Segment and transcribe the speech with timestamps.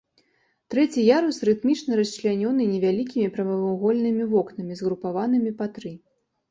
[0.73, 5.91] Трэці ярус рытмічна расчлянёны невялікімі прамавугольнымі вокнамі, згрупаванымі па тры.